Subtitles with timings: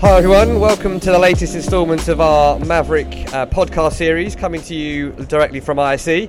[0.00, 4.72] Hi everyone, welcome to the latest instalment of our Maverick uh, podcast series coming to
[4.72, 6.28] you directly from ISE.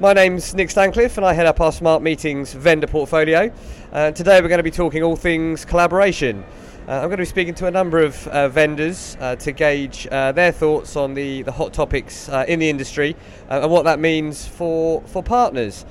[0.00, 3.52] My name's Nick Stancliffe and I head up our Smart Meetings vendor portfolio.
[3.92, 6.42] Uh, today we're going to be talking all things collaboration.
[6.88, 10.08] Uh, I'm going to be speaking to a number of uh, vendors uh, to gauge
[10.10, 13.16] uh, their thoughts on the, the hot topics in the industry
[13.50, 15.84] and what that means for, for partners.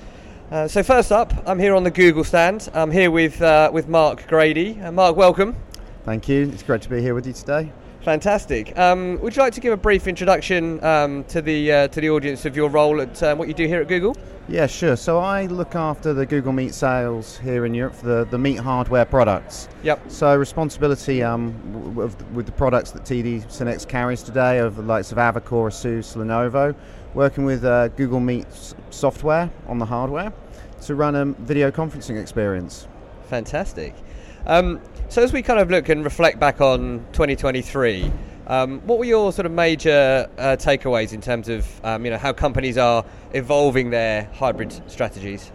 [0.66, 2.70] so first up, I'm here on the Google stand.
[2.74, 3.40] I'm here with,
[3.72, 4.74] with Mark Grady.
[4.74, 5.56] Mark, welcome.
[6.06, 6.50] Thank you.
[6.50, 7.72] It's great to be here with you today.
[8.02, 8.78] Fantastic.
[8.78, 12.10] Um, would you like to give a brief introduction um, to the uh, to the
[12.10, 14.18] audience of your role at uh, what you do here at Google?
[14.50, 14.98] Yeah, sure.
[14.98, 18.60] So I look after the Google Meet sales here in Europe for the, the Meet
[18.60, 19.70] hardware products.
[19.84, 20.12] Yep.
[20.12, 25.14] So responsibility um, with, with the products that TD SYNNEX carries today of the likes
[25.14, 26.76] of Avocor, Asus, Lenovo,
[27.14, 28.48] working with uh, Google Meet
[28.90, 30.34] software on the hardware
[30.82, 32.86] to run a video conferencing experience.
[33.30, 33.96] Fantastic.
[34.46, 38.12] Um, so as we kind of look and reflect back on 2023,
[38.48, 42.18] um, what were your sort of major uh, takeaways in terms of um, you know
[42.18, 45.52] how companies are evolving their hybrid strategies?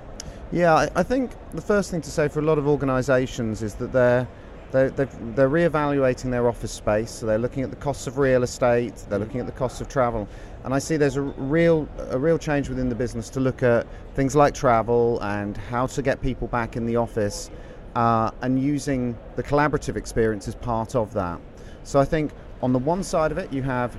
[0.53, 3.75] Yeah, I, I think the first thing to say for a lot of organisations is
[3.75, 4.27] that they're
[4.71, 7.11] they're, they're re-evaluating their office space.
[7.11, 8.95] So they're looking at the costs of real estate.
[9.09, 10.29] They're looking at the costs of travel,
[10.65, 13.87] and I see there's a real a real change within the business to look at
[14.15, 17.51] things like travel and how to get people back in the office
[17.95, 21.41] uh, and using the collaborative experience as part of that.
[21.85, 23.97] So I think on the one side of it, you have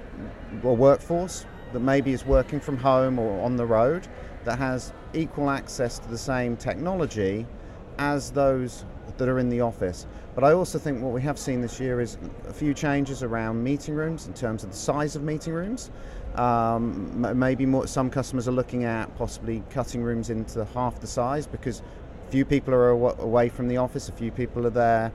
[0.64, 4.08] a workforce that maybe is working from home or on the road
[4.46, 7.46] that has equal access to the same technology
[7.98, 8.86] as those
[9.18, 10.08] that are in the office.
[10.36, 13.62] But I also think what we have seen this year is a few changes around
[13.64, 15.92] meeting rooms in terms of the size of meeting rooms.
[16.36, 21.46] Um, maybe more, some customers are looking at possibly cutting rooms into half the size
[21.48, 21.82] because
[22.30, 25.12] few people are away from the office, a few people are there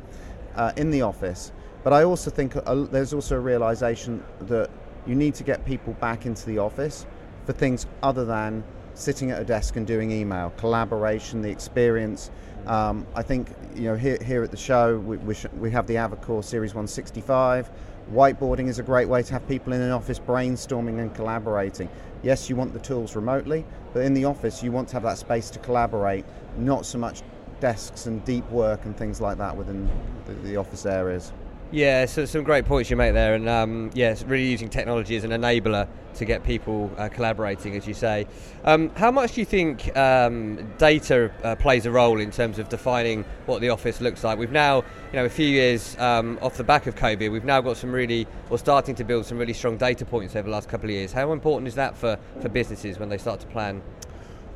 [0.57, 1.53] uh, in the office.
[1.83, 2.55] But I also think
[2.91, 4.71] there's also a realization that
[5.07, 7.07] you need to get people back into the office
[7.45, 8.65] for things other than
[8.95, 12.31] sitting at a desk and doing email, collaboration, the experience.
[12.67, 15.87] Um, I think you know here, here at the show we, we, sh- we have
[15.87, 17.71] the Avocor Series 165.
[18.13, 21.89] Whiteboarding is a great way to have people in an office brainstorming and collaborating.
[22.23, 25.17] Yes, you want the tools remotely, but in the office you want to have that
[25.17, 26.27] space to collaborate,
[26.59, 27.23] not so much
[27.61, 29.89] desks and deep work and things like that within
[30.27, 31.33] the, the office areas.
[31.75, 35.17] Yeah, so some great points you make there, and um, yes, yeah, really using technology
[35.17, 38.29] as an enabler to get people uh, collaborating, as you say.
[38.63, 42.69] Um, how much do you think um, data uh, plays a role in terms of
[42.69, 44.39] defining what the office looks like?
[44.39, 47.61] We've now, you know, a few years um, off the back of COVID, we've now
[47.61, 50.69] got some really, or starting to build some really strong data points over the last
[50.69, 51.11] couple of years.
[51.13, 53.83] How important is that for, for businesses when they start to plan?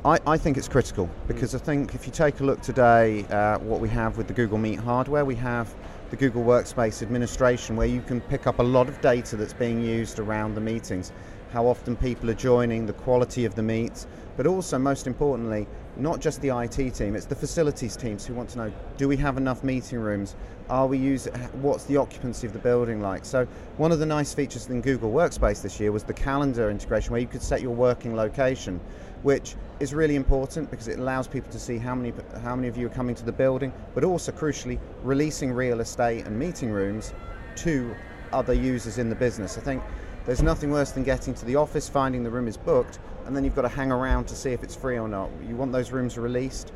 [0.05, 3.59] I, I think it's critical because I think if you take a look today, uh,
[3.59, 5.75] what we have with the Google Meet hardware, we have
[6.09, 9.83] the Google Workspace administration where you can pick up a lot of data that's being
[9.83, 11.11] used around the meetings,
[11.51, 15.67] how often people are joining, the quality of the meets, but also most importantly,
[15.97, 19.17] not just the IT team, it's the facilities teams who want to know do we
[19.17, 20.35] have enough meeting rooms?
[20.69, 23.25] Are we using what's the occupancy of the building like?
[23.25, 23.45] So
[23.77, 27.21] one of the nice features in Google Workspace this year was the calendar integration where
[27.21, 28.79] you could set your working location
[29.23, 32.77] which is really important because it allows people to see how many how many of
[32.77, 37.13] you are coming to the building, but also crucially releasing real estate and meeting rooms
[37.55, 37.95] to
[38.31, 39.57] other users in the business.
[39.57, 39.83] I think
[40.29, 43.43] there's nothing worse than getting to the office, finding the room is booked, and then
[43.43, 45.27] you've got to hang around to see if it's free or not.
[45.47, 46.71] You want those rooms released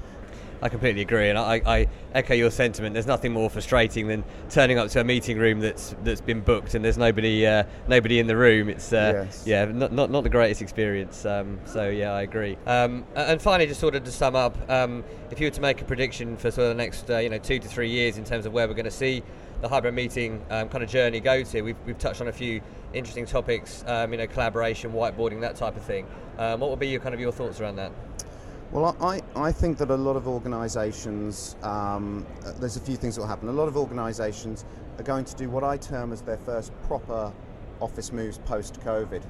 [0.63, 2.93] I completely agree, and I, I, echo your sentiment.
[2.93, 6.73] There's nothing more frustrating than turning up to a meeting room that's that's been booked
[6.73, 8.69] and there's nobody uh, nobody in the room.
[8.69, 9.43] It's uh, yes.
[9.45, 11.25] yeah, not, not not the greatest experience.
[11.25, 12.57] Um, so yeah, I agree.
[12.65, 15.81] Um, and finally, just sort of to sum up, um, if you were to make
[15.81, 18.23] a prediction for sort of the next uh, you know two to three years in
[18.23, 19.21] terms of where we're going to see
[19.63, 22.59] the hybrid meeting um, kind of journey go to, we've, we've touched on a few
[22.93, 26.05] interesting topics, um, you know, collaboration, whiteboarding, that type of thing.
[26.37, 27.93] Um, what would be your kind of your thoughts around that?
[28.73, 32.27] Well, I, I think that a lot of organisations, um,
[32.59, 33.47] there's a few things that will happen.
[33.47, 34.65] A lot of organisations
[34.97, 37.31] are going to do what I term as their first proper
[37.79, 39.23] office moves post COVID.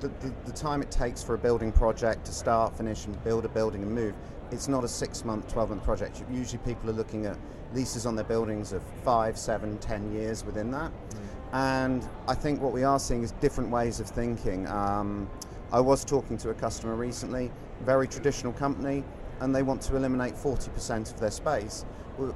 [0.00, 3.44] The, the, the, time it takes for a building project to start, finish, and build
[3.44, 4.14] a building and move,
[4.50, 6.22] it's not a six month, 12 month project.
[6.30, 7.36] Usually people are looking at
[7.72, 10.90] leases on their buildings of five, seven, ten years within that.
[10.90, 11.18] Mm.
[11.52, 14.66] And I think what we are seeing is different ways of thinking.
[14.68, 15.28] Um,
[15.72, 17.50] I was talking to a customer recently,
[17.82, 19.04] very traditional company,
[19.40, 21.84] and they want to eliminate 40% of their space.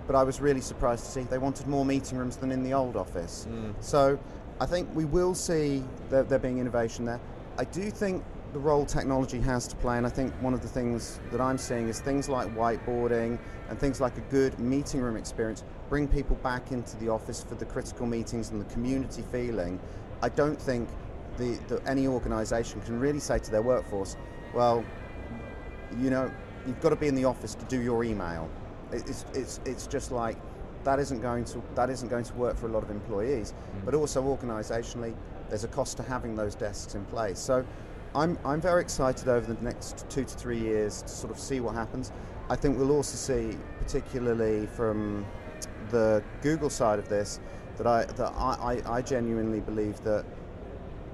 [0.07, 2.73] But I was really surprised to see they wanted more meeting rooms than in the
[2.73, 3.47] old office.
[3.51, 3.75] Mm.
[3.81, 4.19] So
[4.61, 7.21] I think we will see there, there being innovation there.
[7.59, 8.25] I do think
[8.55, 11.59] the role technology has to play, and I think one of the things that I'm
[11.59, 13.37] seeing is things like whiteboarding
[13.69, 17.57] and things like a good meeting room experience bring people back into the office for
[17.57, 19.81] the critical meetings and the community feeling.
[20.23, 20.89] I don't think
[21.37, 24.17] the, the, any organisation can really say to their workforce,
[24.55, 24.85] well,
[25.99, 26.31] you know,
[26.65, 28.49] you've got to be in the office to do your email.
[28.93, 30.37] It's, it's, it's just like
[30.85, 33.53] that isn't going to that isn't going to work for a lot of employees.
[33.53, 33.85] Mm.
[33.85, 35.15] But also organisationally,
[35.49, 37.41] there's a cost to having those desks in place.
[37.41, 37.65] So
[38.15, 41.59] I'm, I'm very excited over the next two to three years to sort of see
[41.59, 42.13] what happens.
[42.49, 45.27] I think we'll also see, particularly from
[45.91, 47.41] the Google side of this,
[47.77, 50.25] that I, that I, I, I genuinely believe that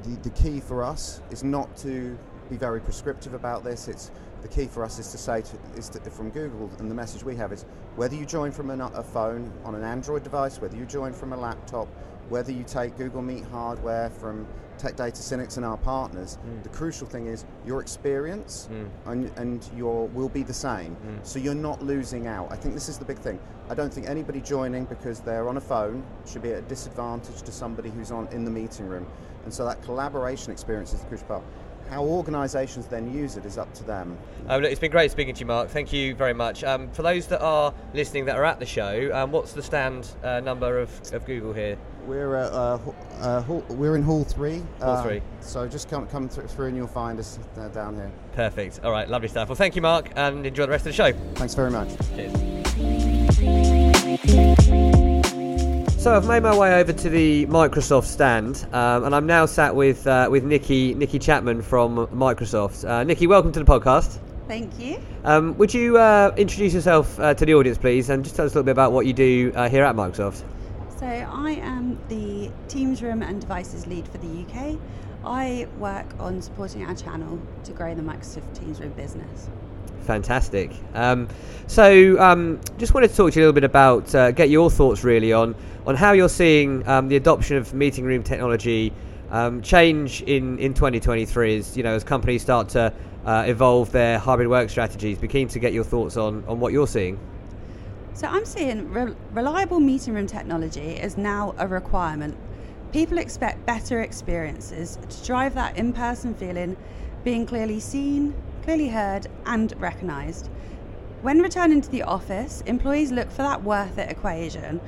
[0.02, 2.18] the, the key for us is not to
[2.50, 3.88] be very prescriptive about this.
[3.88, 4.10] It's
[4.42, 7.22] the key for us is to say to, is to, from Google, and the message
[7.22, 7.64] we have is
[7.96, 11.36] whether you join from a phone on an Android device, whether you join from a
[11.36, 11.88] laptop,
[12.30, 14.46] whether you take Google Meet hardware from
[14.78, 16.62] Tech Data Synnex and our partners, mm.
[16.62, 18.88] the crucial thing is your experience mm.
[19.06, 20.96] and, and, your will be the same.
[20.96, 21.26] Mm.
[21.26, 22.50] So you're not losing out.
[22.50, 23.38] I think this is the big thing.
[23.68, 27.42] I don't think anybody joining because they're on a phone should be at a disadvantage
[27.42, 29.06] to somebody who's on in the meeting room.
[29.44, 31.42] And so that collaboration experience is the crucial part.
[31.90, 34.16] How organisations then use it is up to them.
[34.48, 35.68] Um, look, it's been great speaking to you, Mark.
[35.70, 36.62] Thank you very much.
[36.62, 40.08] Um, for those that are listening that are at the show, um, what's the stand
[40.22, 41.76] uh, number of, of Google here?
[42.06, 42.78] We're uh, uh,
[43.20, 44.62] uh, hall, we're in Hall Three.
[44.80, 45.22] Hall uh, Three.
[45.40, 48.10] So just come come through and you'll find us uh, down here.
[48.32, 48.80] Perfect.
[48.82, 49.48] All right, lovely stuff.
[49.48, 51.12] Well, thank you, Mark, and enjoy the rest of the show.
[51.34, 51.88] Thanks very much.
[52.16, 52.32] Cheers.
[56.00, 59.76] So I've made my way over to the Microsoft stand, um, and I'm now sat
[59.76, 62.88] with uh, with Nikki Nikki Chapman from Microsoft.
[62.88, 64.18] Uh, Nikki, welcome to the podcast.
[64.48, 64.98] Thank you.
[65.24, 68.52] Um, would you uh, introduce yourself uh, to the audience, please, and just tell us
[68.52, 70.42] a little bit about what you do uh, here at Microsoft?
[71.00, 74.78] So I am the Teams Room and Devices lead for the UK.
[75.24, 79.48] I work on supporting our channel to grow the Microsoft Teams Room business.
[80.02, 80.70] Fantastic.
[80.92, 81.26] Um,
[81.68, 84.70] so, um, just wanted to talk to you a little bit about, uh, get your
[84.70, 85.54] thoughts really on
[85.86, 88.92] on how you're seeing um, the adoption of meeting room technology
[89.30, 92.92] um, change in, in 2023 as you know as companies start to
[93.24, 95.16] uh, evolve their hybrid work strategies.
[95.16, 97.18] Be keen to get your thoughts on on what you're seeing.
[98.12, 102.36] So I'm seeing re- reliable meeting room technology is now a requirement.
[102.92, 106.76] People expect better experiences to drive that in-person feeling,
[107.22, 110.50] being clearly seen, clearly heard, and recognised.
[111.22, 114.80] When returning to the office, employees look for that worth it equation.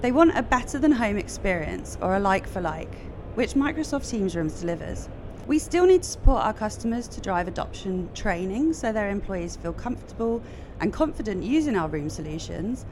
[0.00, 2.94] They want a better than home experience or a like for like,
[3.34, 5.08] which Microsoft Teams Rooms delivers.
[5.48, 9.72] We still need to support our customers to drive adoption training so their employees feel
[9.72, 10.42] comfortable
[10.78, 12.84] and confident using our room solutions.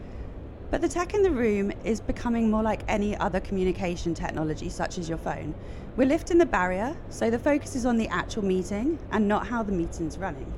[0.70, 4.96] But the tech in the room is becoming more like any other communication technology, such
[4.96, 5.54] as your phone.
[5.96, 9.62] We're lifting the barrier, so the focus is on the actual meeting and not how
[9.62, 10.50] the meeting's running.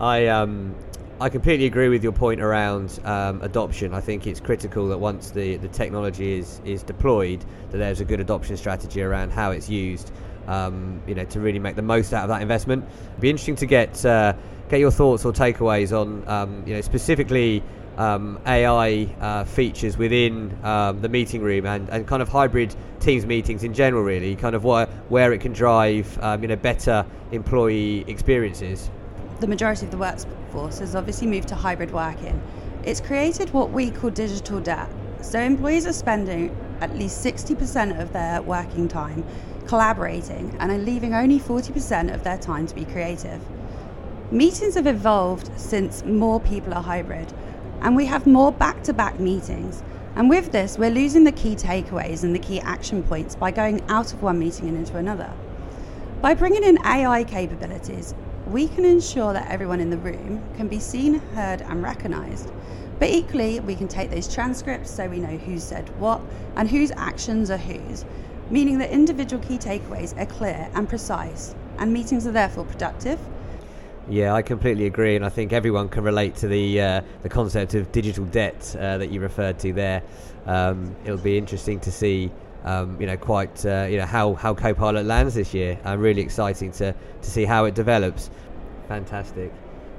[0.00, 0.74] I um,
[1.20, 3.92] I completely agree with your point around um, adoption.
[3.92, 8.06] I think it's critical that once the, the technology is is deployed, that there's a
[8.06, 10.12] good adoption strategy around how it's used.
[10.46, 12.84] Um, you know, to really make the most out of that investment.
[13.10, 14.32] It'd be interesting to get uh,
[14.68, 17.62] get your thoughts or takeaways on um, you know specifically
[17.98, 23.24] um, AI uh, features within um, the meeting room and, and kind of hybrid Teams
[23.24, 27.06] meetings in general, really, kind of where, where it can drive um, you know better
[27.32, 28.90] employee experiences.
[29.40, 32.40] The majority of the workforce has obviously moved to hybrid working.
[32.84, 34.88] It's created what we call digital debt.
[35.22, 39.24] So employees are spending at least 60% of their working time
[39.70, 43.40] collaborating and are leaving only 40% of their time to be creative.
[44.32, 47.32] Meetings have evolved since more people are hybrid
[47.80, 49.84] and we have more back to back meetings.
[50.16, 53.80] And with this, we're losing the key takeaways and the key action points by going
[53.88, 55.32] out of one meeting and into another.
[56.20, 58.12] By bringing in AI capabilities,
[58.48, 62.50] we can ensure that everyone in the room can be seen, heard, and recognised.
[62.98, 66.20] But equally, we can take those transcripts so we know who said what
[66.56, 68.04] and whose actions are whose,
[68.50, 73.18] meaning that individual key takeaways are clear and precise, and meetings are therefore productive
[74.10, 77.74] yeah, I completely agree, and I think everyone can relate to the uh, the concept
[77.74, 80.02] of digital debt uh, that you referred to there.
[80.46, 82.32] Um, it'll be interesting to see,
[82.64, 85.78] um, you know, quite uh, you know how how Copilot lands this year.
[85.86, 88.30] Uh, really exciting to to see how it develops.
[88.88, 89.52] Fantastic.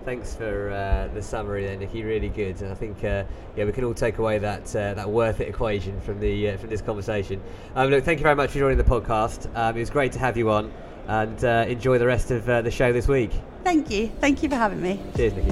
[0.03, 2.03] Thanks for uh, the summary there, Nikki.
[2.03, 3.23] Really good, and I think uh,
[3.55, 6.57] yeah we can all take away that uh, that worth it equation from the uh,
[6.57, 7.39] from this conversation.
[7.75, 9.55] Um, look, thank you very much for joining the podcast.
[9.55, 10.73] Um, it was great to have you on,
[11.07, 13.31] and uh, enjoy the rest of uh, the show this week.
[13.63, 14.11] Thank you.
[14.19, 14.99] Thank you for having me.
[15.15, 15.51] Cheers, Nikki.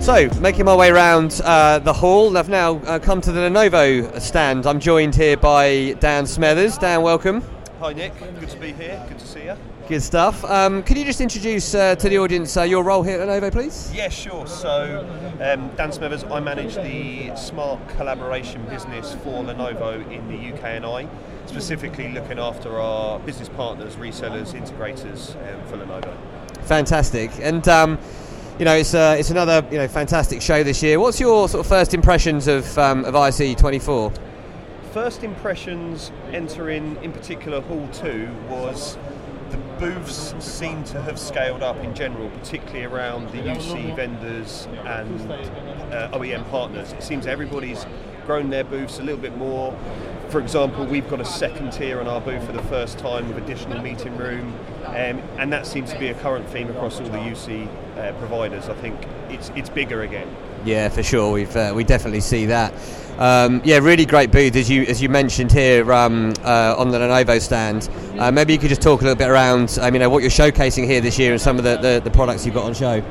[0.00, 4.20] So, making my way around uh, the hall, I've now uh, come to the Lenovo
[4.20, 4.66] stand.
[4.66, 6.80] I'm joined here by Dan Smethers.
[6.80, 7.44] Dan, welcome.
[7.78, 9.02] Hi Nick, good to be here.
[9.08, 9.56] Good to see you.
[9.90, 10.44] Good stuff.
[10.44, 13.50] Um, could you just introduce uh, to the audience uh, your role here at Lenovo,
[13.50, 13.92] please?
[13.92, 14.46] Yeah, sure.
[14.46, 15.04] So,
[15.40, 20.86] um, Dan Smethers, I manage the smart collaboration business for Lenovo in the UK and
[20.86, 21.08] I,
[21.46, 26.16] specifically looking after our business partners, resellers, integrators um, for Lenovo.
[26.66, 27.32] Fantastic.
[27.40, 27.98] And um,
[28.60, 31.00] you know, it's uh, it's another you know fantastic show this year.
[31.00, 34.12] What's your sort of first impressions of um, of ISE 24?
[34.92, 38.96] First impressions entering, in particular, Hall 2 was
[39.80, 45.32] booths seem to have scaled up in general, particularly around the UC vendors and
[45.92, 46.92] uh, OEM partners.
[46.92, 47.86] It seems everybody's
[48.26, 49.74] grown their booths a little bit more.
[50.28, 53.42] For example, we've got a second tier on our booth for the first time with
[53.42, 57.18] additional meeting room, um, and that seems to be a current theme across all the
[57.18, 58.68] UC uh, providers.
[58.68, 60.28] I think it's it's bigger again.
[60.64, 61.32] Yeah, for sure.
[61.32, 62.74] We've uh, we definitely see that.
[63.18, 66.98] Um, yeah, really great booth as you as you mentioned here um, uh, on the
[66.98, 67.88] Lenovo stand.
[68.18, 70.86] Uh, maybe you could just talk a little bit around, I mean, what you're showcasing
[70.86, 73.02] here this year and some of the, the, the products you've got on show.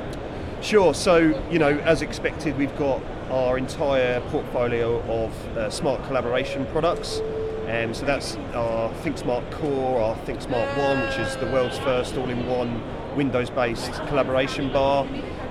[0.61, 0.93] Sure.
[0.93, 1.17] So
[1.51, 7.21] you know, as expected, we've got our entire portfolio of uh, smart collaboration products.
[7.67, 12.81] Um, so that's our ThinkSmart Core, our ThinkSmart One, which is the world's first all-in-one
[13.15, 15.07] Windows-based collaboration bar.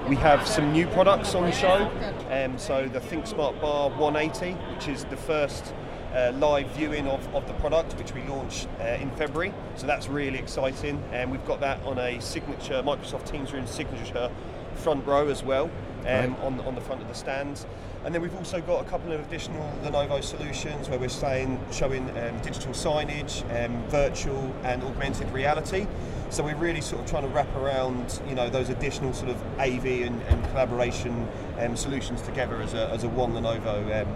[0.09, 1.91] We have some new products on show.
[2.31, 5.75] Um, so the ThinkSmart Bar 180, which is the first
[6.15, 9.53] uh, live viewing of, of the product, which we launched uh, in February.
[9.77, 11.03] So that's really exciting.
[11.13, 14.31] And we've got that on a signature Microsoft Teams Room signature
[14.77, 16.41] front row as well um, right.
[16.41, 17.67] on, on the front of the stands.
[18.05, 22.09] And then we've also got a couple of additional Lenovo solutions where we're saying, showing
[22.19, 25.87] um, digital signage, um, virtual and augmented reality.
[26.31, 29.43] So we're really sort of trying to wrap around, you know, those additional sort of
[29.59, 31.27] AV and, and collaboration
[31.59, 34.09] um, solutions together as a, as a one Lenovo um,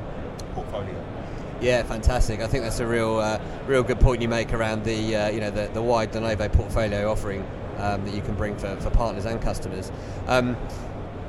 [0.55, 0.95] portfolio.
[1.61, 2.41] Yeah, fantastic.
[2.41, 5.41] I think that's a real, uh, real good point you make around the, uh, you
[5.41, 7.47] know, the, the wide Lenovo portfolio offering
[7.79, 9.91] um, that you can bring for, for partners and customers.
[10.27, 10.57] Um,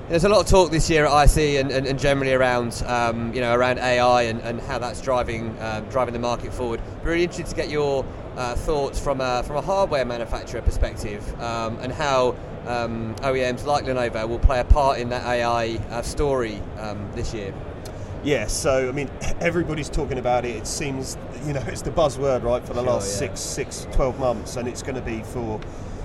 [0.10, 3.34] there's a lot of talk this year at ISE and, and, and generally around um,
[3.34, 6.82] you know around AI and, and how that's driving um, driving the market forward.
[7.04, 8.06] Really interested to get your
[8.36, 13.86] uh, thoughts from a, from a hardware manufacturer perspective um, and how um, OEMs like
[13.86, 17.54] Lenovo will play a part in that AI uh, story um, this year.
[18.24, 20.56] Yeah, so I mean, everybody's talking about it.
[20.56, 23.28] It seems you know it's the buzzword, right, for the sure, last yeah.
[23.28, 25.62] six, six, 12 months, and it's going to be for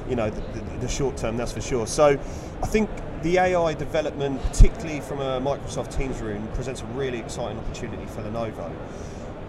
[0.08, 1.36] you know the, the, the short term.
[1.36, 1.86] That's for sure.
[1.86, 2.18] So
[2.62, 2.88] I think
[3.22, 8.22] the AI development, particularly from a Microsoft Teams room, presents a really exciting opportunity for
[8.22, 8.72] Lenovo.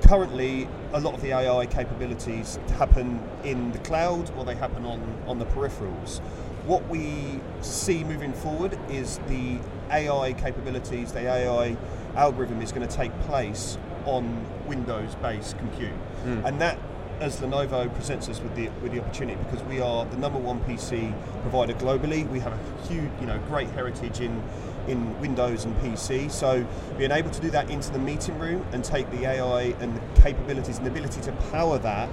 [0.01, 5.01] Currently, a lot of the AI capabilities happen in the cloud or they happen on,
[5.27, 6.19] on the peripherals.
[6.65, 9.59] What we see moving forward is the
[9.91, 11.77] AI capabilities, the AI
[12.15, 15.93] algorithm is going to take place on Windows based compute.
[16.25, 16.45] Mm.
[16.45, 16.79] And that
[17.19, 20.59] as Lenovo presents us with the with the opportunity because we are the number one
[20.61, 22.29] PC provider globally.
[22.29, 24.41] We have a huge, you know, great heritage in
[24.87, 26.31] in Windows and PC.
[26.31, 26.65] So
[26.97, 30.21] being able to do that into the meeting room and take the AI and the
[30.21, 32.09] capabilities and the ability to power that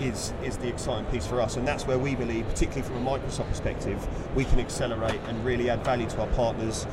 [0.00, 3.10] is is the exciting piece for us, and that's where we believe, particularly from a
[3.10, 6.86] Microsoft perspective, we can accelerate and really add value to our partners,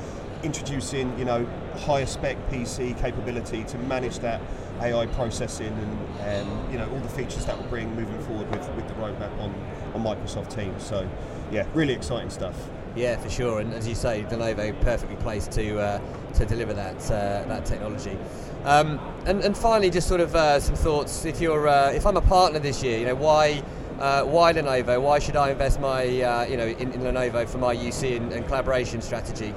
[0.43, 1.47] introducing you know
[1.79, 4.39] higher spec PC capability to manage that
[4.81, 8.67] AI processing and um, you know all the features that will bring moving forward with,
[8.75, 9.53] with the roadmap on,
[9.93, 10.83] on Microsoft Teams.
[10.83, 11.07] So
[11.51, 12.55] yeah, really exciting stuff.
[12.95, 13.59] Yeah, for sure.
[13.59, 16.01] And as you say, Lenovo perfectly placed to uh,
[16.33, 18.17] to deliver that uh, that technology.
[18.65, 21.25] Um, and, and finally, just sort of uh, some thoughts.
[21.25, 23.63] If you're uh, if I'm a partner this year, you know why.
[23.99, 25.01] Uh, why Lenovo?
[25.01, 28.31] Why should I invest my, uh, you know, in, in, Lenovo for my UC and,
[28.31, 29.53] and collaboration strategy?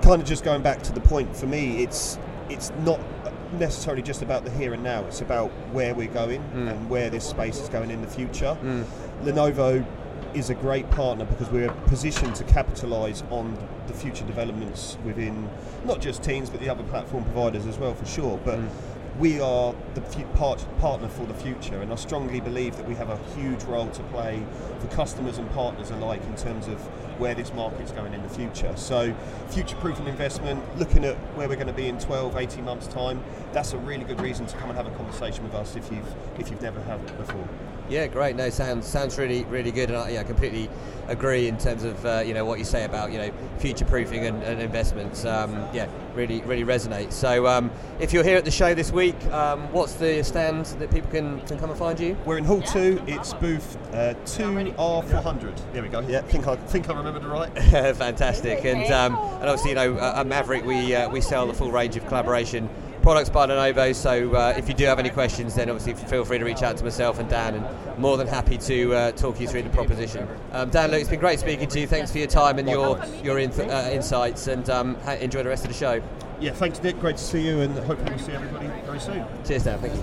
[0.00, 3.00] Kind of just going back to the point for me, it's it's not
[3.52, 5.04] necessarily just about the here and now.
[5.06, 6.70] It's about where we're going mm.
[6.70, 8.56] and where this space is going in the future.
[8.62, 8.84] Mm.
[9.22, 9.84] Lenovo
[10.34, 15.50] is a great partner because we're positioned to capitalise on the future developments within
[15.84, 18.38] not just Teams but the other platform providers as well, for sure.
[18.44, 18.68] But mm
[19.20, 20.00] we are the
[20.34, 23.90] part, partner for the future, and I strongly believe that we have a huge role
[23.90, 24.42] to play
[24.78, 26.80] for customers and partners alike in terms of
[27.20, 28.72] where this market's going in the future.
[28.76, 29.14] So,
[29.50, 33.22] future proofing investment, looking at where we're going to be in 12, 18 months' time,
[33.52, 36.14] that's a really good reason to come and have a conversation with us if you've,
[36.38, 37.48] if you've never had it before.
[37.90, 38.36] Yeah, great.
[38.36, 40.70] No, sounds sounds really really good, and I yeah, completely
[41.08, 44.26] agree in terms of uh, you know what you say about you know future proofing
[44.26, 45.24] and, and, investments.
[45.24, 47.12] Um, yeah, really really resonates.
[47.12, 47.68] So um,
[47.98, 51.40] if you're here at the show this week, um, what's the stand that people can,
[51.46, 52.16] can come and find you?
[52.24, 53.02] We're in Hall Two.
[53.08, 55.60] It's booth uh, two R four hundred.
[55.72, 55.98] There we go.
[56.00, 57.52] Yeah, think I think I remembered it right.
[57.96, 61.72] Fantastic, and um, and obviously you know at Maverick we uh, we sell the full
[61.72, 62.68] range of collaboration
[63.00, 63.94] products by Lenovo.
[63.94, 66.76] So uh, if you do have any questions, then obviously feel free to reach out
[66.78, 70.28] to myself and Dan, and more than happy to uh, talk you through the proposition.
[70.52, 71.86] Um, Dan, look, it's been great speaking to you.
[71.86, 75.70] Thanks for your time and your your uh, insights, and um, enjoy the rest of
[75.70, 76.02] the show.
[76.40, 76.98] Yeah, thanks, Nick.
[77.00, 79.24] Great to see you, and hopefully we'll see everybody very soon.
[79.44, 79.78] Cheers, Dan.
[79.78, 80.00] Thank you.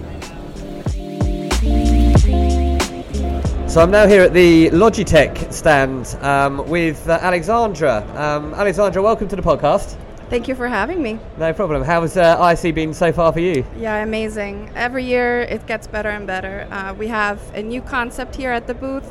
[3.68, 8.02] So I'm now here at the Logitech stand um, with uh, Alexandra.
[8.16, 9.98] Um, Alexandra, welcome to the podcast.
[10.30, 11.20] Thank you for having me.
[11.38, 11.84] No problem.
[11.84, 13.66] How's uh, ISE been so far for you?
[13.78, 14.70] Yeah, amazing.
[14.76, 16.68] Every year it gets better and better.
[16.70, 19.10] Uh, we have a new concept here at the booth.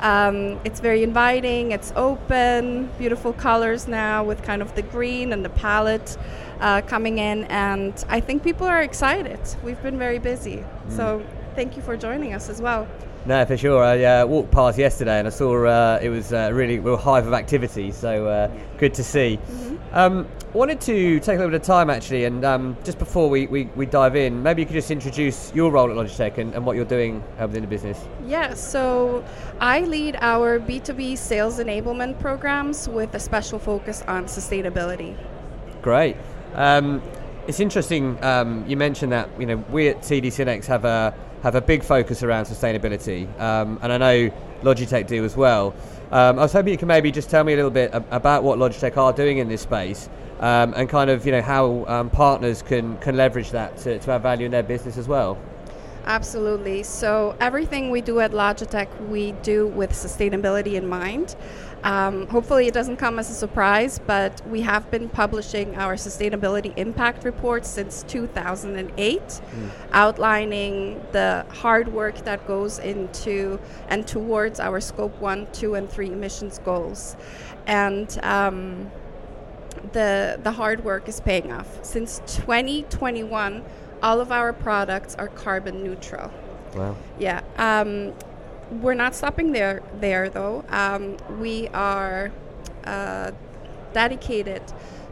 [0.00, 5.44] Um, it's very inviting, it's open, beautiful colors now with kind of the green and
[5.44, 6.18] the palette
[6.60, 9.40] uh, coming in, and I think people are excited.
[9.62, 10.56] We've been very busy.
[10.88, 10.96] Mm.
[10.96, 12.88] So thank you for joining us as well.
[13.24, 13.82] No, for sure.
[13.82, 17.26] I uh, walked past yesterday and I saw uh, it was uh, really real hive
[17.26, 19.38] of activity, so uh, good to see.
[19.38, 19.75] Mm-hmm.
[19.92, 23.46] Um, wanted to take a little bit of time actually, and um, just before we,
[23.46, 26.64] we, we, dive in, maybe you could just introduce your role at Logitech and, and
[26.64, 28.02] what you're doing uh, within the business.
[28.26, 29.24] Yeah, so
[29.60, 35.16] I lead our B2B sales enablement programs with a special focus on sustainability.
[35.82, 36.16] Great.
[36.54, 37.02] Um,
[37.46, 41.54] it's interesting um, you mentioned that you know we at TD SYNNEX have a have
[41.54, 44.30] a big focus around sustainability, um, and I know
[44.62, 45.74] Logitech do as well.
[46.12, 48.58] Um, I was hoping you could maybe just tell me a little bit about what
[48.58, 50.08] Logitech are doing in this space,
[50.38, 54.12] um, and kind of you know how um, partners can can leverage that to, to
[54.12, 55.36] add value in their business as well.
[56.04, 56.84] Absolutely.
[56.84, 61.34] So everything we do at Logitech, we do with sustainability in mind.
[61.86, 66.76] Um, hopefully, it doesn't come as a surprise, but we have been publishing our sustainability
[66.76, 69.40] impact report since 2008, mm.
[69.92, 76.08] outlining the hard work that goes into and towards our scope 1, 2, and 3
[76.08, 77.16] emissions goals.
[77.68, 78.90] And um,
[79.92, 81.84] the, the hard work is paying off.
[81.84, 83.64] Since 2021,
[84.02, 86.32] all of our products are carbon neutral.
[86.74, 86.96] Wow.
[87.20, 87.42] Yeah.
[87.58, 88.12] Um,
[88.70, 90.64] we're not stopping there there though.
[90.68, 92.32] Um, we are
[92.84, 93.32] uh,
[93.92, 94.62] dedicated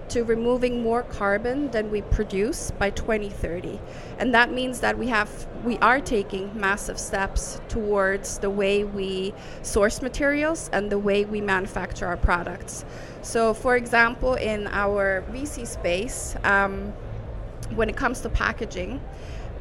[0.09, 3.81] to removing more carbon than we produce by 2030
[4.19, 9.33] and that means that we have we are taking massive steps towards the way we
[9.63, 12.85] source materials and the way we manufacture our products
[13.23, 16.93] so for example in our vc space um,
[17.75, 19.01] when it comes to packaging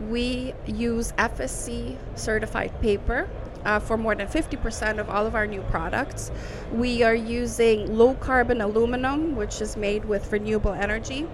[0.09, 3.29] we use fsc certified paper
[3.65, 6.31] uh, for more than 50% of all of our new products.
[6.71, 11.27] We are using low carbon aluminum, which is made with renewable energy.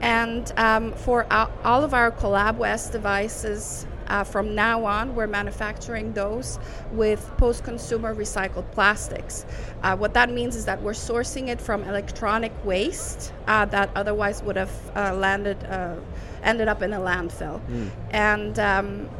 [0.00, 6.58] And um, for all of our CollabOS devices, uh, from now on, we're manufacturing those
[6.92, 9.44] with post consumer recycled plastics.
[9.82, 14.42] Uh, what that means is that we're sourcing it from electronic waste uh, that otherwise
[14.42, 15.96] would have uh, landed, uh,
[16.42, 17.60] ended up in a landfill.
[17.66, 17.90] Mm.
[18.10, 19.10] And um,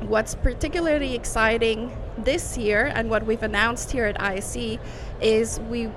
[0.00, 4.78] What's particularly exciting this year and what we've announced here at ISE
[5.20, 5.90] is we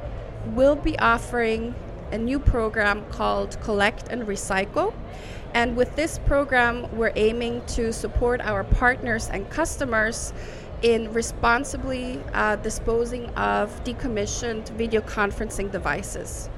[0.53, 1.75] will be offering
[2.12, 4.93] a new program called Collect and Recycle.
[5.53, 10.34] And with this program, we're aiming to support our partners and customers
[10.81, 16.49] in responsibly uh, disposing of decommissioned video conferencing devices.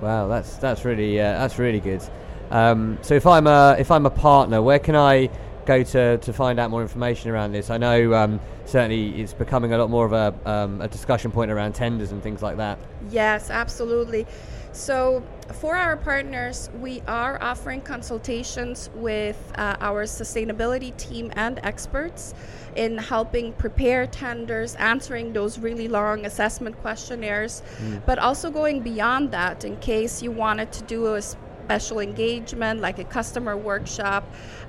[0.00, 2.02] Wow, that's that's really uh, that's really good.
[2.50, 5.28] Um, so if I'm a if I'm a partner, where can I
[5.66, 7.70] go to, to find out more information around this?
[7.70, 11.50] I know um, certainly it's becoming a lot more of a, um, a discussion point
[11.50, 12.78] around tenders and things like that.
[13.10, 14.26] Yes, absolutely.
[14.72, 15.22] So,
[15.54, 22.34] for our partners, we are offering consultations with uh, our sustainability team and experts
[22.74, 28.04] in helping prepare tenders, answering those really long assessment questionnaires, mm.
[28.04, 31.22] but also going beyond that in case you wanted to do a
[31.66, 34.22] special engagement like a customer workshop,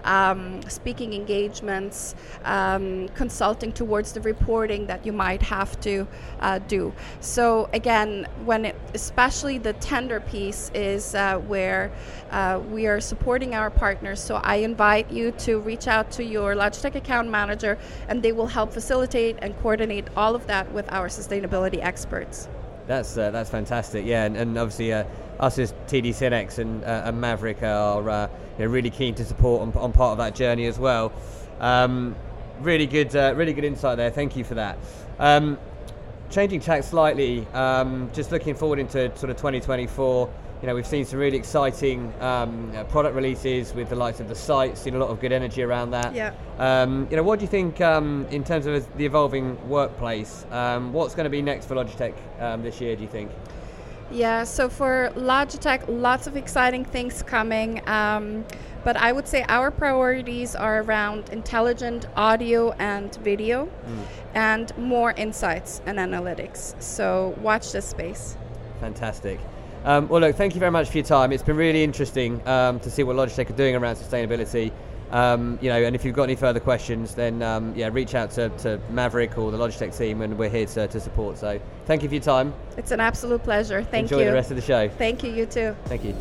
[0.04, 6.08] um, speaking engagements, um, consulting towards the reporting that you might have to
[6.40, 6.92] uh, do.
[7.22, 11.92] So again, when it, especially the tender piece is uh, where
[12.32, 14.20] uh, we are supporting our partners.
[14.20, 17.78] So I invite you to reach out to your Logitech account manager,
[18.10, 22.48] and they will help facilitate and coordinate all of that with our sustainability experts.
[22.88, 24.06] That's uh, that's fantastic.
[24.06, 25.04] Yeah, and, and obviously uh,
[25.40, 29.26] us as TD SYNNEX and, uh, and Maverick are uh, you know, really keen to
[29.26, 31.12] support on, on, part of that journey as well.
[31.60, 32.16] Um,
[32.62, 34.10] really good, uh, really good insight there.
[34.10, 34.78] Thank you for that.
[35.20, 35.58] Um,
[36.30, 40.30] changing tack slightly, um, just looking forward into sort of 2024
[40.62, 44.28] you know, we've seen some really exciting um, uh, product releases with the likes of
[44.28, 44.78] the Sight.
[44.78, 46.16] Seen a lot of good energy around that.
[46.16, 46.34] Yeah.
[46.58, 50.46] Um, you know, what do you think um, in terms of the evolving workplace?
[50.50, 52.96] Um, what's going to be next for Logitech um, this year?
[52.96, 53.30] Do you think?
[54.12, 57.82] Yeah, so for Logitech, lots of exciting things coming.
[57.88, 58.46] Um,
[58.84, 63.68] But I would say our priorities are around intelligent audio and video
[64.34, 66.82] and more insights and analytics.
[66.82, 68.38] So watch this space.
[68.80, 69.42] Fantastic.
[69.84, 71.34] Um, well, look, thank you very much for your time.
[71.34, 74.72] It's been really interesting um, to see what Logitech are doing around sustainability.
[75.12, 78.32] Um, you know, and if you've got any further questions, then um, yeah, reach out
[78.32, 81.38] to, to Maverick or the Logitech team, and we're here to, to support.
[81.38, 82.54] So, thank you for your time.
[82.76, 83.84] It's an absolute pleasure.
[83.84, 84.26] Thank Enjoy you.
[84.26, 84.90] the rest of the show.
[84.90, 85.76] Thank you, you too.
[85.86, 86.14] Thank you.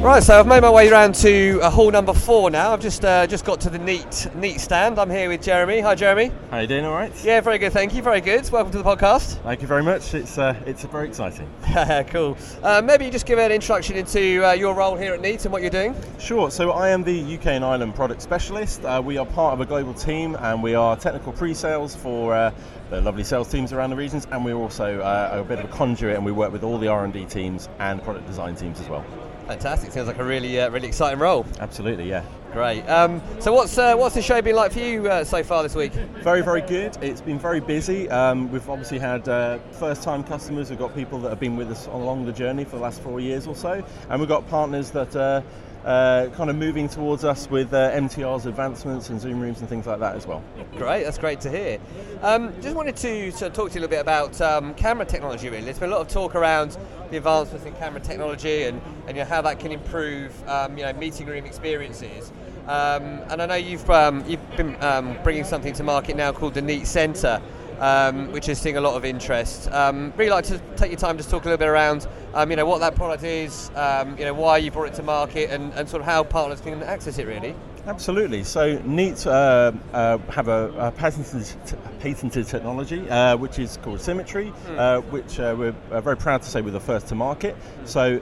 [0.00, 2.72] Right, so I've made my way around to uh, hall number four now.
[2.72, 5.00] I've just uh, just got to the neat neat stand.
[5.00, 5.80] I'm here with Jeremy.
[5.80, 6.30] Hi, Jeremy.
[6.50, 6.84] How you doing?
[6.84, 7.10] All right.
[7.24, 7.72] Yeah, very good.
[7.72, 8.02] Thank you.
[8.02, 8.48] Very good.
[8.50, 9.42] Welcome to the podcast.
[9.42, 10.14] Thank you very much.
[10.14, 11.50] It's uh, it's very exciting.
[12.10, 12.36] cool.
[12.62, 15.52] Uh, maybe you just give an introduction into uh, your role here at Neat and
[15.52, 15.96] what you're doing.
[16.20, 16.50] Sure.
[16.50, 18.84] So I am the UK and Ireland product specialist.
[18.84, 22.52] Uh, we are part of a global team, and we are technical pre-sales for uh,
[22.90, 25.68] the lovely sales teams around the regions, and we're also uh, a bit of a
[25.68, 29.04] conduit, and we work with all the R&D teams and product design teams as well.
[29.46, 29.92] Fantastic.
[29.92, 31.46] Sounds like a really uh, really exciting role.
[31.60, 32.24] Absolutely, yeah.
[32.52, 32.82] Great.
[32.88, 35.74] Um, so what's uh, what's the show been like for you uh, so far this
[35.74, 35.92] week?
[35.92, 36.96] Very, very good.
[37.00, 38.08] It's been very busy.
[38.10, 40.70] Um, we've obviously had uh, first-time customers.
[40.70, 43.20] We've got people that have been with us along the journey for the last four
[43.20, 45.44] years or so, and we've got partners that are
[45.86, 49.86] uh, kind of moving towards us with uh, MTR's advancements and Zoom rooms and things
[49.86, 50.42] like that as well.
[50.76, 51.78] Great, that's great to hear.
[52.22, 55.06] Um, just wanted to sort of talk to you a little bit about um, camera
[55.06, 55.48] technology.
[55.48, 56.76] Really, there's been a lot of talk around
[57.10, 60.84] the advancements in camera technology and, and you know, how that can improve um, you
[60.84, 62.32] know meeting room experiences.
[62.66, 66.54] Um, and I know you've um, you've been um, bringing something to market now called
[66.54, 67.40] the Neat Centre.
[67.78, 69.70] Um, which is seeing a lot of interest.
[69.70, 72.56] Um, really like to take your time just talk a little bit around, um, you
[72.56, 75.74] know, what that product is, um, you know, why you brought it to market, and,
[75.74, 77.26] and sort of how partners can access it.
[77.26, 77.54] Really.
[77.86, 78.42] Absolutely.
[78.42, 84.00] So Neat uh, uh, have a, a patented, t- patented technology uh, which is called
[84.00, 87.56] Symmetry, uh, which uh, we're uh, very proud to say we're the first to market.
[87.84, 88.20] So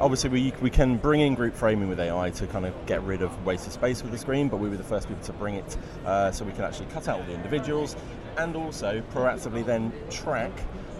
[0.00, 3.22] obviously we, we can bring in group framing with AI to kind of get rid
[3.22, 5.76] of wasted space with the screen, but we were the first people to bring it
[6.04, 7.96] uh, so we can actually cut out all the individuals
[8.38, 10.52] and also proactively then track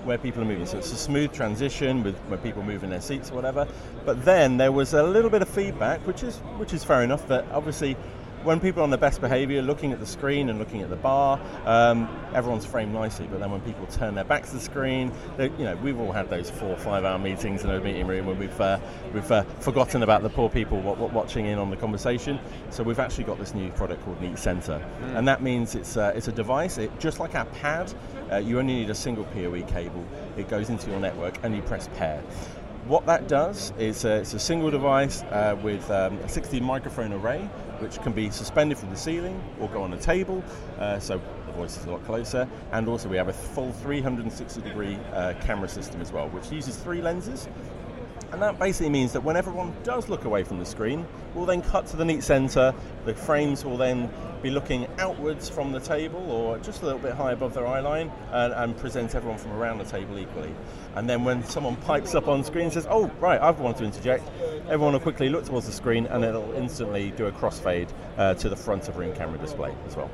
[0.04, 0.66] where people are moving.
[0.66, 3.66] So it's a smooth transition with where people move in their seats or whatever.
[4.04, 7.26] But then there was a little bit of feedback, which is which is fair enough.
[7.28, 7.96] That obviously,
[8.44, 10.96] when people are on their best behaviour, looking at the screen and looking at the
[10.96, 13.26] bar, um, everyone's framed nicely.
[13.30, 16.12] But then when people turn their backs to the screen, they, you know, we've all
[16.12, 18.78] had those four or five hour meetings in a meeting room where we've uh,
[19.12, 22.38] we've uh, forgotten about the poor people w- w- watching in on the conversation.
[22.70, 24.82] So we've actually got this new product called Neat Center,
[25.14, 26.78] and that means it's uh, it's a device.
[26.78, 27.92] It, just like our pad,
[28.30, 30.04] uh, you only need a single PoE cable.
[30.36, 32.22] It goes into your network, and you press pair.
[32.86, 37.12] What that does is uh, it's a single device uh, with um, a 60 microphone
[37.12, 37.48] array,
[37.82, 40.42] which can be suspended from the ceiling or go on a table,
[40.78, 42.48] uh, so the voice is a lot closer.
[42.70, 46.76] And also, we have a full 360 degree uh, camera system as well, which uses
[46.76, 47.48] three lenses.
[48.32, 51.60] And that basically means that when everyone does look away from the screen, we'll then
[51.60, 52.74] cut to the neat center.
[53.04, 54.10] The frames will then
[54.42, 57.80] be looking outwards from the table or just a little bit high above their eye
[57.80, 60.52] line and, and present everyone from around the table equally.
[60.94, 63.84] And then when someone pipes up on screen and says, oh, right, I've wanted to
[63.84, 64.28] interject,
[64.68, 68.48] everyone will quickly look towards the screen and it'll instantly do a crossfade uh, to
[68.48, 70.10] the front of room camera display as well.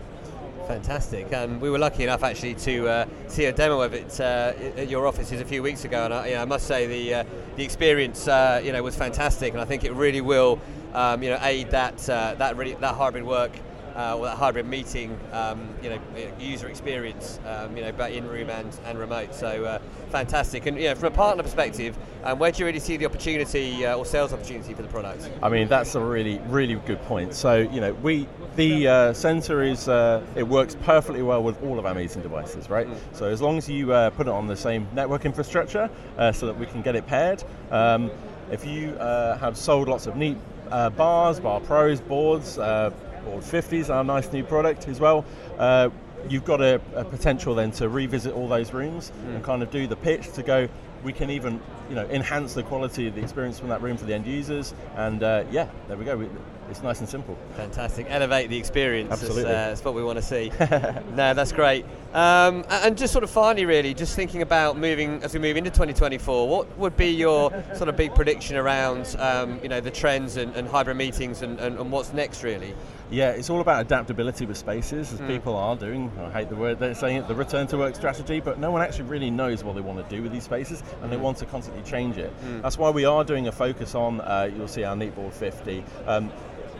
[0.68, 1.32] Fantastic.
[1.32, 4.90] Um, we were lucky enough actually to uh, see a demo of it uh, at
[4.90, 7.24] your offices a few weeks ago, and I, you know, I must say the uh,
[7.56, 10.60] the experience uh, you know was fantastic, and I think it really will
[10.92, 13.52] um, you know aid that uh, that really that hybrid work.
[13.98, 15.98] Uh, or that hybrid meeting, um, you know,
[16.38, 19.34] user experience, um, you know, in room and, and remote.
[19.34, 19.80] So uh,
[20.10, 20.66] fantastic.
[20.66, 23.84] And you know, from a partner perspective, um, where do you really see the opportunity
[23.84, 25.28] uh, or sales opportunity for the product?
[25.42, 27.34] I mean, that's a really, really good point.
[27.34, 31.80] So, you know, we the uh, Center is uh, it works perfectly well with all
[31.80, 32.86] of our meeting devices, right?
[33.12, 36.46] So as long as you uh, put it on the same network infrastructure, uh, so
[36.46, 37.42] that we can get it paired.
[37.72, 38.12] Um,
[38.52, 40.36] if you uh, have sold lots of neat
[40.70, 42.90] uh, bars, bar pros, boards, uh,
[43.28, 45.24] board 50s, our nice new product as well.
[45.58, 45.90] Uh,
[46.28, 49.86] You've got a, a potential then to revisit all those rooms and kind of do
[49.86, 50.68] the pitch to go.
[51.04, 54.04] We can even, you know, enhance the quality of the experience from that room for
[54.04, 54.74] the end users.
[54.96, 56.16] And uh, yeah, there we go.
[56.16, 56.28] We,
[56.70, 57.38] it's nice and simple.
[57.56, 58.06] Fantastic.
[58.10, 59.12] Elevate the experience.
[59.12, 59.42] Absolutely.
[59.42, 60.50] Is, uh, that's what we want to see.
[60.60, 61.86] no, that's great.
[62.14, 65.68] Um, and just sort of finally, really, just thinking about moving as we move into
[65.70, 70.38] 2024, what would be your sort of big prediction around, um, you know, the trends
[70.38, 72.74] and, and hybrid meetings and, and, and what's next, really?
[73.10, 76.10] Yeah, it's all about adaptability with spaces, as people are doing.
[76.20, 78.80] I hate the word they're saying it, the return to work strategy, but no one
[78.82, 81.22] actually really knows what they want to do with these spaces, and they Hmm.
[81.22, 82.32] want to constantly change it.
[82.62, 84.20] That's why we are doing a focus on.
[84.22, 85.84] Uh, you'll see our Neatboard 50.
[86.06, 86.30] Um,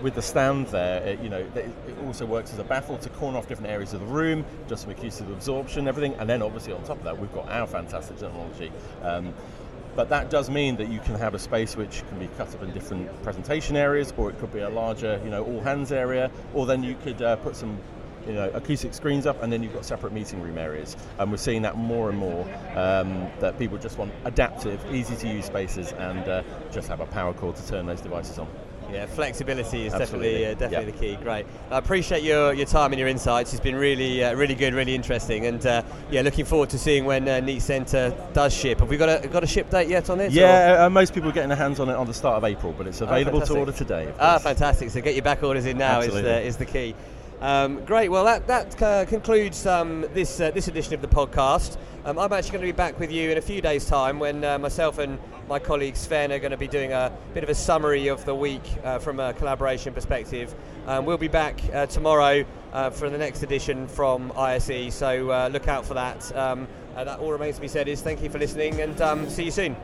[0.02, 1.70] with the stand there, it, you know, it
[2.06, 5.20] also works as a baffle to corner off different areas of the room, just use
[5.20, 8.72] of absorption, everything, and then obviously on top of that, we've got our fantastic technology.
[9.02, 9.34] Um,
[9.96, 12.62] but that does mean that you can have a space which can be cut up
[12.62, 16.30] in different presentation areas, or it could be a larger, you know, all hands area,
[16.54, 17.78] or then you could uh, put some
[18.26, 20.96] you know, acoustic screens up, and then you've got separate meeting room areas.
[21.18, 22.42] And we're seeing that more and more.
[22.76, 27.06] Um, that people just want adaptive, easy to use spaces, and uh, just have a
[27.06, 28.48] power cord to turn those devices on.
[28.92, 30.30] Yeah, flexibility is Absolutely.
[30.40, 30.98] definitely uh, definitely Yeah.
[31.10, 31.22] the key.
[31.22, 31.46] Great.
[31.70, 33.52] I appreciate your, your time and your insights.
[33.52, 37.04] It's been really uh, really good, really interesting, and uh, yeah, looking forward to seeing
[37.04, 38.78] when uh, Neat Centre does ship.
[38.80, 40.32] Have we got a got a ship date yet on it?
[40.32, 42.74] Yeah, uh, most people are getting their hands on it on the start of April,
[42.76, 44.10] but it's Oh, available to order today.
[44.18, 44.90] Ah, fantastic!
[44.90, 46.94] So get your back orders in now is the, is the key.
[47.40, 48.08] Um, great.
[48.08, 51.76] Well, that that uh, concludes um, this uh, this edition of the podcast.
[52.04, 54.44] Um, I'm actually going to be back with you in a few days' time when
[54.44, 57.54] uh, myself and my colleague Sven are going to be doing a bit of a
[57.54, 60.54] summary of the week uh, from a collaboration perspective.
[60.86, 64.92] Um, we'll be back uh, tomorrow uh, for the next edition from ISE.
[64.92, 66.34] So look out for that.
[66.36, 69.44] Um, that all remains to be said is thank you for listening and um, see
[69.44, 69.76] you soon.